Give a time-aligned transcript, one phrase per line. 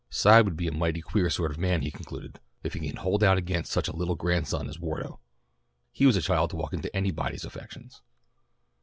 [0.09, 3.23] Cy would be a mighty queer sort of man, he concluded, if he could hold
[3.23, 5.19] out against such a little grandson as Wardo.
[5.91, 8.01] He was a child to walk into anybody's affections.